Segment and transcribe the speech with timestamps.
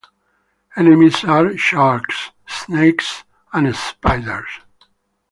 [0.75, 4.47] Enemies are skulls, snakes, and spiders.